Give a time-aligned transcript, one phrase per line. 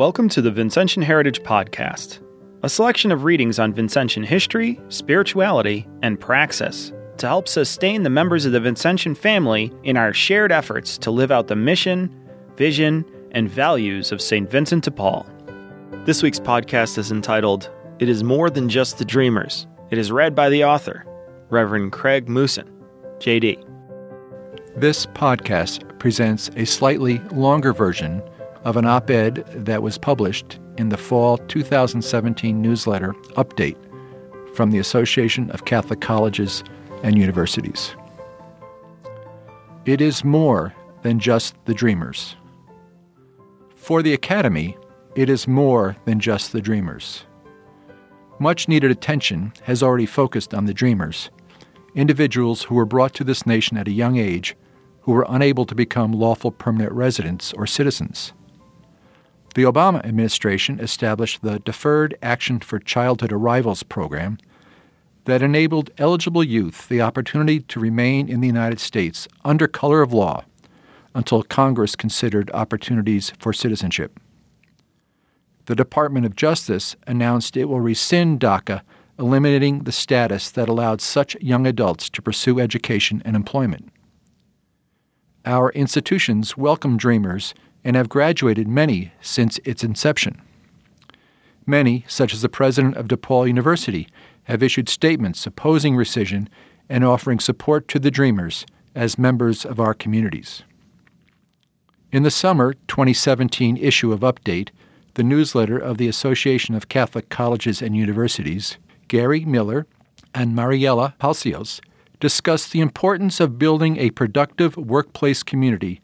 [0.00, 2.20] Welcome to the Vincentian Heritage Podcast,
[2.62, 8.46] a selection of readings on Vincentian history, spirituality, and praxis to help sustain the members
[8.46, 12.18] of the Vincentian family in our shared efforts to live out the mission,
[12.56, 14.50] vision, and values of St.
[14.50, 15.26] Vincent de Paul.
[16.06, 19.66] This week's podcast is entitled It is More Than Just the Dreamers.
[19.90, 21.04] It is read by the author,
[21.50, 22.70] Reverend Craig Mousin,
[23.18, 23.62] JD.
[24.76, 28.22] This podcast presents a slightly longer version
[28.64, 33.76] of an op ed that was published in the fall 2017 newsletter Update
[34.54, 36.62] from the Association of Catholic Colleges
[37.02, 37.94] and Universities.
[39.86, 42.36] It is more than just the dreamers.
[43.76, 44.76] For the Academy,
[45.14, 47.24] it is more than just the dreamers.
[48.38, 51.30] Much needed attention has already focused on the dreamers,
[51.94, 54.56] individuals who were brought to this nation at a young age
[55.02, 58.32] who were unable to become lawful permanent residents or citizens.
[59.54, 64.38] The Obama administration established the Deferred Action for Childhood Arrivals program
[65.24, 70.12] that enabled eligible youth the opportunity to remain in the United States under color of
[70.12, 70.44] law
[71.16, 74.20] until Congress considered opportunities for citizenship.
[75.66, 78.82] The Department of Justice announced it will rescind DACA,
[79.18, 83.88] eliminating the status that allowed such young adults to pursue education and employment.
[85.44, 87.52] Our institutions welcome dreamers
[87.84, 90.40] and have graduated many since its inception.
[91.66, 94.08] Many, such as the president of DePaul University,
[94.44, 96.48] have issued statements opposing rescission
[96.88, 100.62] and offering support to the Dreamers as members of our communities.
[102.12, 104.70] In the summer 2017 issue of Update,
[105.14, 109.86] the newsletter of the Association of Catholic Colleges and Universities, Gary Miller
[110.34, 111.80] and Mariela Palacios
[112.18, 116.00] discussed the importance of building a productive workplace community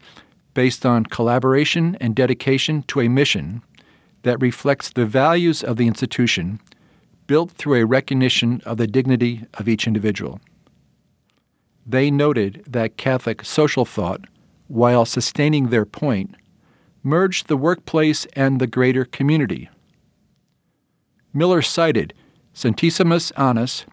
[0.57, 3.61] based on collaboration and dedication to a mission
[4.23, 6.59] that reflects the values of the institution
[7.27, 10.41] built through a recognition of the dignity of each individual.
[11.85, 14.21] They noted that Catholic social thought,
[14.67, 16.33] while sustaining their point,
[17.03, 19.69] merged the workplace and the greater community.
[21.35, 22.15] Miller cited
[22.55, 23.85] Centesimus Annus,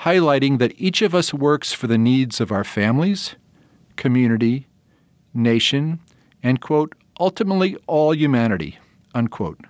[0.00, 3.36] highlighting that each of us works for the needs of our families,
[3.94, 4.66] community,
[5.32, 6.00] nation,
[6.42, 8.78] and, quote, ultimately all humanity,
[9.14, 9.60] unquote.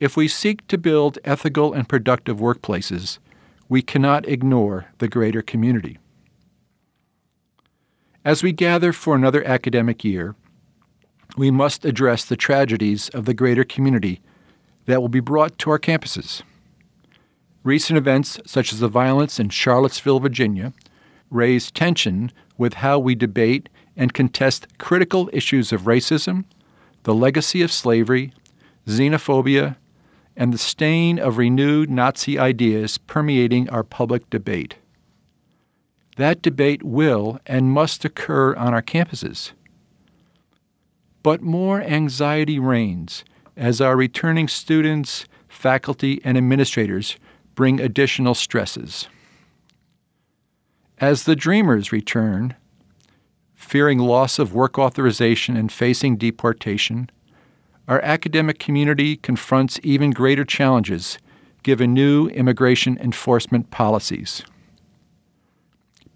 [0.00, 3.18] If we seek to build ethical and productive workplaces,
[3.68, 5.98] we cannot ignore the greater community.
[8.24, 10.34] As we gather for another academic year,
[11.36, 14.20] we must address the tragedies of the greater community
[14.86, 16.42] that will be brought to our campuses.
[17.64, 20.72] Recent events, such as the violence in Charlottesville, Virginia,
[21.30, 26.44] raise tension with how we debate and contest critical issues of racism,
[27.02, 28.32] the legacy of slavery,
[28.86, 29.76] xenophobia,
[30.36, 34.76] and the stain of renewed Nazi ideas permeating our public debate.
[36.16, 39.52] That debate will and must occur on our campuses.
[41.22, 43.24] But more anxiety reigns
[43.56, 47.16] as our returning students, faculty, and administrators
[47.54, 49.08] bring additional stresses.
[50.98, 52.54] As the dreamers return,
[53.62, 57.08] fearing loss of work authorization and facing deportation,
[57.88, 61.16] our academic community confronts even greater challenges
[61.62, 64.42] given new immigration enforcement policies.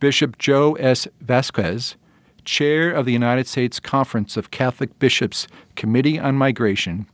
[0.00, 1.08] Bishop Joe S.
[1.20, 1.96] Vasquez,
[2.44, 5.46] chair of the United States Conference of Catholic Bishops
[5.76, 7.06] Committee on Migration,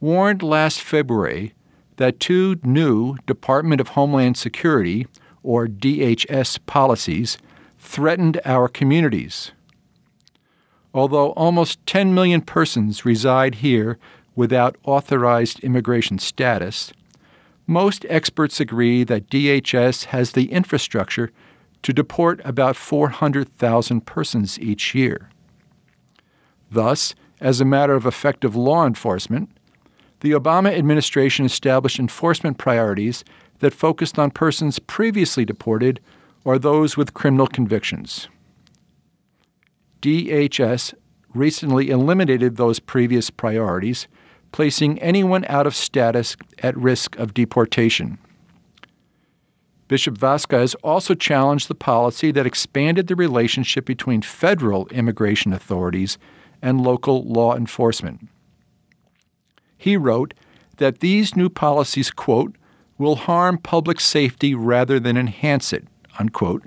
[0.00, 1.54] warned last February
[1.98, 5.06] that two new Department of Homeland Security,
[5.42, 7.38] or DHS, policies
[7.78, 9.52] threatened our communities.
[10.94, 13.98] Although almost 10 million persons reside here
[14.34, 16.92] without authorized immigration status,
[17.66, 21.30] most experts agree that DHS has the infrastructure
[21.82, 25.30] to deport about 400,000 persons each year.
[26.70, 29.50] Thus, as a matter of effective law enforcement,
[30.20, 33.24] the Obama administration established enforcement priorities
[33.60, 36.00] that focused on persons previously deported
[36.44, 38.28] or those with criminal convictions.
[40.02, 40.94] DHS
[41.34, 44.08] recently eliminated those previous priorities,
[44.52, 48.18] placing anyone out of status at risk of deportation.
[49.88, 56.18] Bishop Vasquez also challenged the policy that expanded the relationship between federal immigration authorities
[56.60, 58.28] and local law enforcement.
[59.78, 60.34] He wrote
[60.76, 62.54] that these new policies, quote,
[62.98, 65.86] will harm public safety rather than enhance it,
[66.18, 66.64] unquote,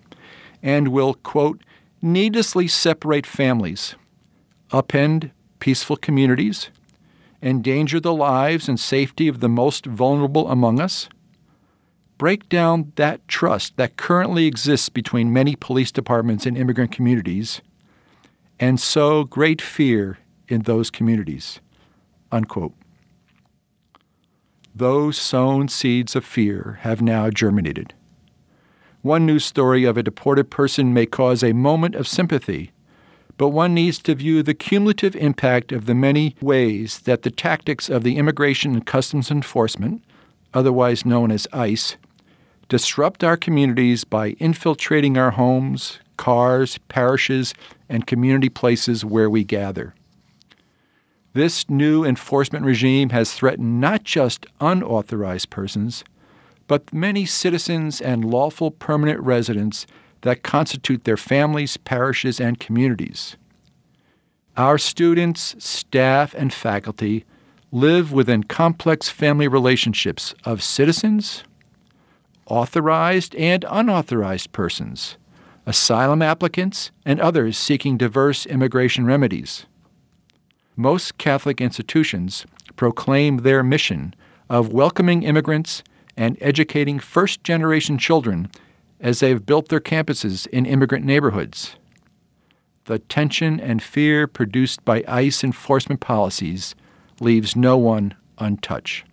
[0.64, 1.62] and will, quote,
[2.02, 3.96] needlessly separate families,
[4.72, 6.70] upend peaceful communities,
[7.42, 11.10] endanger the lives and safety of the most vulnerable among us?
[12.18, 17.62] Break down that trust that currently exists between many police departments and immigrant communities
[18.60, 21.60] and sow great fear in those communities.
[22.32, 22.74] Unquote.
[24.74, 27.94] Those sown seeds of fear have now germinated.
[29.02, 32.70] One news story of a deported person may cause a moment of sympathy,
[33.36, 37.90] but one needs to view the cumulative impact of the many ways that the tactics
[37.90, 40.04] of the Immigration and Customs Enforcement,
[40.54, 41.98] otherwise known as ICE,
[42.70, 47.56] disrupt our communities by infiltrating our homes, cars, parishes,
[47.90, 49.96] and community places where we gather.
[51.34, 56.04] This new enforcement regime has threatened not just unauthorized persons,
[56.72, 59.86] but many citizens and lawful permanent residents
[60.22, 63.36] that constitute their families, parishes, and communities.
[64.56, 67.26] Our students, staff, and faculty
[67.74, 71.44] live within complex family relationships of citizens,
[72.46, 75.18] authorized and unauthorized persons,
[75.66, 79.66] asylum applicants, and others seeking diverse immigration remedies
[80.78, 82.46] most Catholic institutions
[82.76, 84.14] proclaim their mission
[84.50, 85.84] of welcoming immigrants
[86.18, 88.50] and educating first generation children
[89.00, 91.76] as they have built their campuses in immigrant neighborhoods.
[92.86, 96.76] The tension and fear produced by ICE enforcement policies
[97.20, 99.06] leaves no one untouched.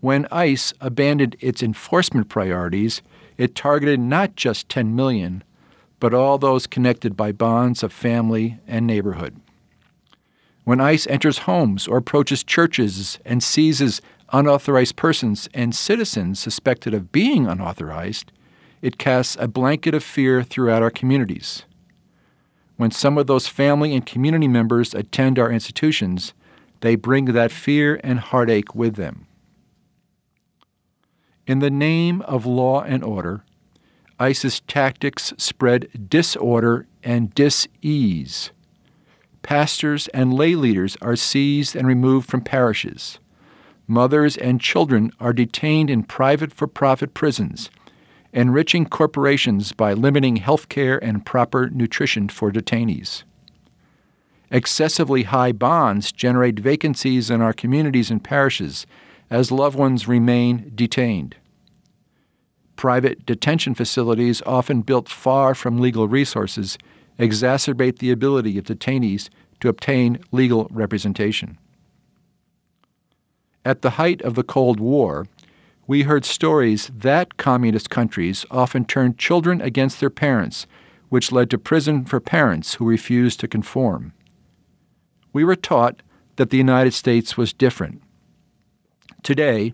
[0.00, 3.00] When ICE abandoned its enforcement priorities,
[3.38, 5.42] it targeted not just 10 million,
[5.98, 9.40] but all those connected by bonds of family and neighborhood.
[10.64, 14.02] When ICE enters homes or approaches churches and seizes
[14.34, 18.32] unauthorized persons and citizens suspected of being unauthorized,
[18.82, 21.62] it casts a blanket of fear throughout our communities.
[22.76, 26.34] When some of those family and community members attend our institutions,
[26.80, 29.26] they bring that fear and heartache with them.
[31.46, 33.44] In the name of law and order,
[34.18, 38.50] ICE's tactics spread disorder and dis-ease
[39.44, 43.20] pastors and lay leaders are seized and removed from parishes.
[43.86, 47.70] Mothers and children are detained in private for profit prisons,
[48.32, 53.24] enriching corporations by limiting health care and proper nutrition for detainees.
[54.50, 58.86] Excessively high bonds generate vacancies in our communities and parishes
[59.30, 61.36] as loved ones remain detained.
[62.76, 66.78] Private detention facilities, often built far from legal resources,
[67.18, 69.28] exacerbate the ability of detainees
[69.60, 71.58] to obtain legal representation.
[73.64, 75.26] At the height of the Cold War,
[75.86, 80.66] we heard stories that communist countries often turned children against their parents,
[81.08, 84.12] which led to prison for parents who refused to conform.
[85.32, 86.02] We were taught
[86.36, 88.02] that the United States was different.
[89.22, 89.72] Today,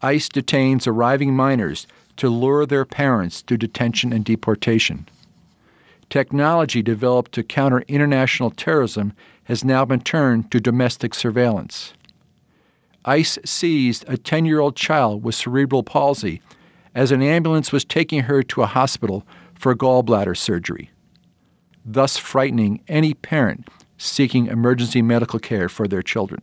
[0.00, 1.86] ICE detains arriving minors
[2.16, 5.08] to lure their parents to detention and deportation.
[6.10, 9.12] Technology developed to counter international terrorism
[9.44, 11.94] has now been turned to domestic surveillance.
[13.04, 16.40] ICE seized a 10 year old child with cerebral palsy
[16.94, 20.90] as an ambulance was taking her to a hospital for gallbladder surgery,
[21.84, 26.42] thus frightening any parent seeking emergency medical care for their children.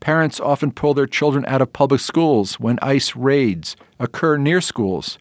[0.00, 5.18] Parents often pull their children out of public schools when ICE raids occur near schools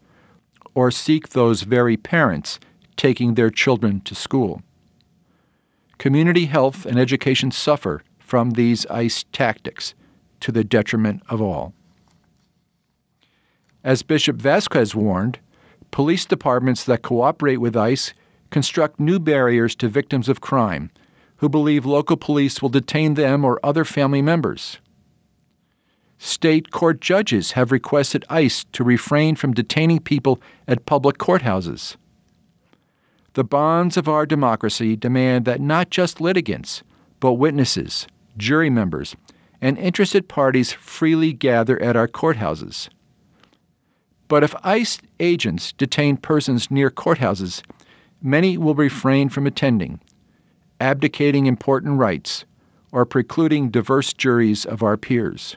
[0.76, 2.60] or seek those very parents
[2.96, 4.62] taking their children to school.
[5.98, 9.94] Community health and education suffer from these ICE tactics
[10.40, 11.72] to the detriment of all.
[13.84, 15.38] As Bishop Vasquez warned,
[15.92, 18.12] police departments that cooperate with ICE
[18.50, 20.90] construct new barriers to victims of crime
[21.38, 24.80] who believe local police will detain them or other family members.
[26.18, 31.98] State court judges have requested ICE to refrain from detaining people at public courthouses.
[33.34, 36.82] The bonds of our democracy demand that not just litigants,
[37.20, 39.16] but witnesses, jury members,
[39.62, 42.90] and interested parties freely gather at our courthouses.
[44.28, 47.62] But if ICE agents detain persons near courthouses,
[48.22, 50.00] many will refrain from attending,
[50.80, 52.46] abdicating important rights,
[52.92, 55.56] or precluding diverse juries of our peers.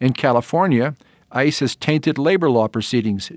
[0.00, 0.94] In California,
[1.32, 3.30] ICE has tainted labor law proceedings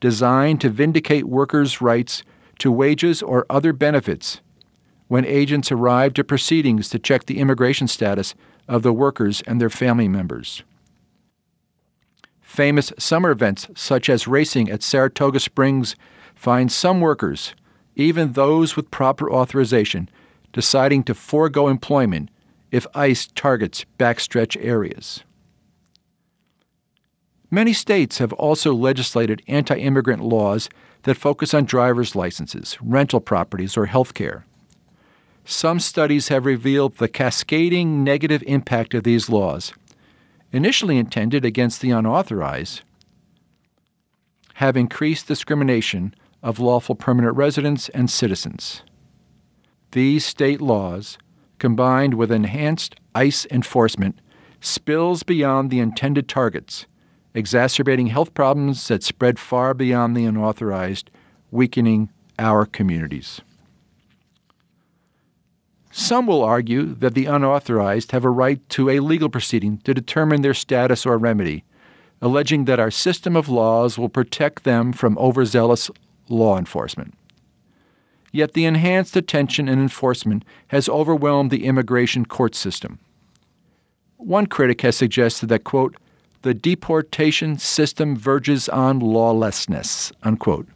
[0.00, 2.22] designed to vindicate workers' rights
[2.58, 4.40] to wages or other benefits
[5.10, 8.32] when agents arrive to proceedings to check the immigration status
[8.68, 10.62] of the workers and their family members.
[12.40, 15.96] Famous summer events, such as racing at Saratoga Springs,
[16.36, 17.56] find some workers,
[17.96, 20.08] even those with proper authorization,
[20.52, 22.30] deciding to forego employment
[22.70, 25.24] if ICE targets backstretch areas.
[27.50, 30.68] Many states have also legislated anti immigrant laws
[31.02, 34.46] that focus on driver's licenses, rental properties, or health care.
[35.50, 39.72] Some studies have revealed the cascading negative impact of these laws,
[40.52, 42.82] initially intended against the unauthorized,
[44.54, 48.82] have increased discrimination of lawful permanent residents and citizens.
[49.90, 51.18] These state laws,
[51.58, 54.20] combined with enhanced ICE enforcement,
[54.60, 56.86] spills beyond the intended targets,
[57.34, 61.10] exacerbating health problems that spread far beyond the unauthorized,
[61.50, 63.40] weakening our communities.
[65.90, 70.42] Some will argue that the unauthorized have a right to a legal proceeding to determine
[70.42, 71.64] their status or remedy,
[72.22, 75.90] alleging that our system of laws will protect them from overzealous
[76.28, 77.14] law enforcement.
[78.32, 83.00] Yet the enhanced attention and enforcement has overwhelmed the immigration court system.
[84.16, 85.96] One critic has suggested that, quote,
[86.42, 90.68] the deportation system verges on lawlessness, unquote,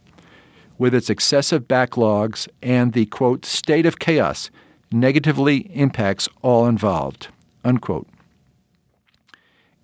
[0.77, 4.51] with its excessive backlogs and the, quote, state of chaos
[4.99, 7.27] negatively impacts all involved.
[7.63, 8.07] Unquote.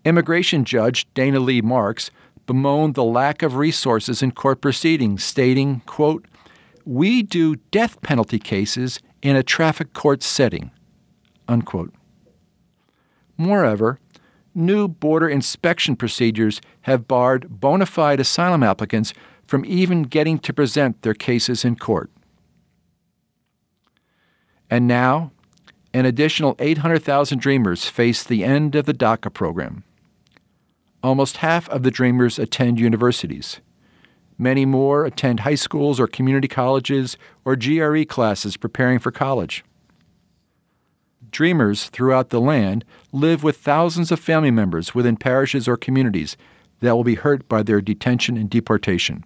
[0.04, 2.10] Immigration judge Dana Leigh Marks
[2.48, 6.26] bemoaned the lack of resources in court proceedings, stating, quote,
[6.86, 10.72] We do death penalty cases in a traffic court setting.
[11.48, 11.94] Unquote.
[13.38, 14.00] Moreover,
[14.56, 19.14] new border inspection procedures have barred bona fide asylum applicants
[19.46, 22.10] from even getting to present their cases in court.
[24.72, 25.32] And now,
[25.94, 29.84] an additional 800,000 Dreamers face the end of the DACA program.
[31.04, 33.60] Almost half of the Dreamers attend universities.
[34.38, 39.66] Many more attend high schools or community colleges or GRE classes preparing for college.
[41.32, 46.38] Dreamers throughout the land live with thousands of family members within parishes or communities
[46.80, 49.26] that will be hurt by their detention and deportation.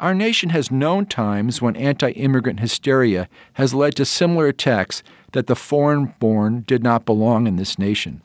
[0.00, 5.46] Our nation has known times when anti immigrant hysteria has led to similar attacks that
[5.46, 8.22] the foreign born did not belong in this nation.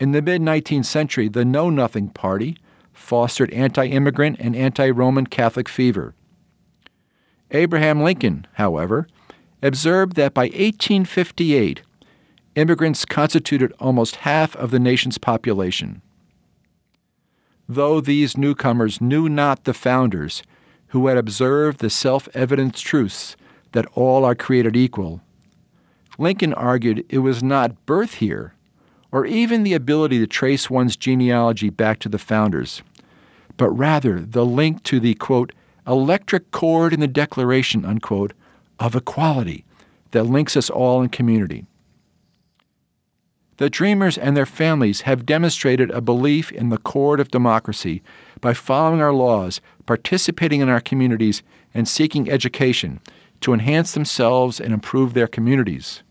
[0.00, 2.56] In the mid 19th century, the Know Nothing Party
[2.92, 6.14] fostered anti immigrant and anti Roman Catholic fever.
[7.52, 9.06] Abraham Lincoln, however,
[9.62, 11.82] observed that by 1858,
[12.56, 16.02] immigrants constituted almost half of the nation's population
[17.68, 20.42] though these newcomers knew not the founders,
[20.88, 23.36] who had observed the self evident truths
[23.72, 25.20] that all are created equal.
[26.18, 28.54] Lincoln argued it was not birth here,
[29.12, 32.82] or even the ability to trace one's genealogy back to the founders,
[33.56, 35.52] but rather the link to the, quote,
[35.86, 38.32] electric cord in the Declaration, unquote,
[38.78, 39.64] of equality
[40.10, 41.66] that links us all in community.
[43.58, 48.04] The Dreamers and their families have demonstrated a belief in the cord of democracy
[48.40, 51.42] by following our laws, participating in our communities,
[51.74, 53.00] and seeking education
[53.40, 56.04] to enhance themselves and improve their communities.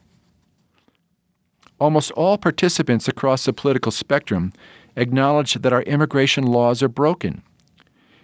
[1.79, 4.51] Almost all participants across the political spectrum
[4.97, 7.43] acknowledge that our immigration laws are broken.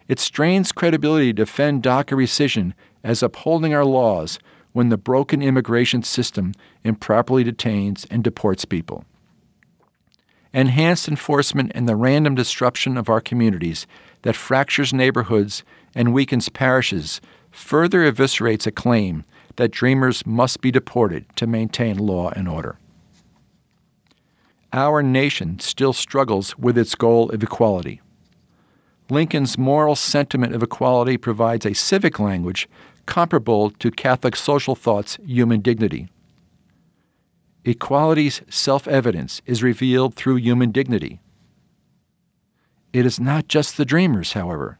[0.10, 2.74] It strains credibility to defend DACA rescission
[3.06, 4.38] as upholding our laws
[4.74, 6.52] when the broken immigration system
[6.84, 9.06] improperly detains and deports people
[10.54, 13.88] enhanced enforcement and the random disruption of our communities
[14.22, 15.64] that fractures neighborhoods
[15.96, 17.20] and weakens parishes
[17.52, 19.24] further eviscerates a claim
[19.56, 22.78] that dreamers must be deported to maintain law and order.
[24.72, 28.02] Our nation still struggles with its goal of equality.
[29.10, 32.68] Lincoln's moral sentiment of equality provides a civic language
[33.06, 36.08] comparable to Catholic social thought's human dignity.
[37.66, 41.20] Equality's self evidence is revealed through human dignity.
[42.92, 44.78] It is not just the dreamers, however.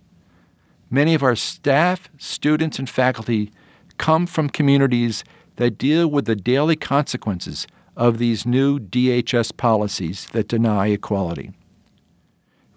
[0.90, 3.52] Many of our staff, students, and faculty
[3.98, 5.24] come from communities
[5.56, 11.52] that deal with the daily consequences of these new DHS policies that deny equality.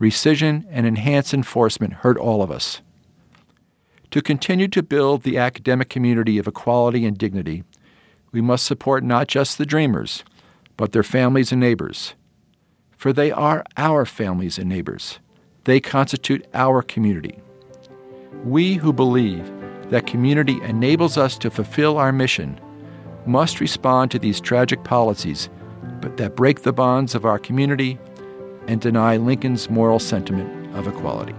[0.00, 2.80] Rescission and enhanced enforcement hurt all of us.
[4.10, 7.64] To continue to build the academic community of equality and dignity,
[8.36, 10.22] we must support not just the dreamers,
[10.76, 12.12] but their families and neighbors.
[12.94, 15.20] For they are our families and neighbors.
[15.64, 17.40] They constitute our community.
[18.44, 19.50] We who believe
[19.88, 22.60] that community enables us to fulfill our mission
[23.24, 25.48] must respond to these tragic policies,
[26.02, 27.98] but that break the bonds of our community
[28.68, 31.34] and deny Lincoln's moral sentiment of equality.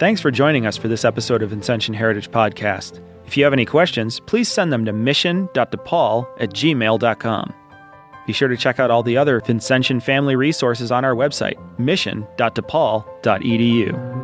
[0.00, 3.00] Thanks for joining us for this episode of Vincentian Heritage Podcast.
[3.28, 7.54] If you have any questions, please send them to mission.depaul at gmail.com.
[8.26, 14.17] Be sure to check out all the other Vincentian family resources on our website, mission.depaul.edu.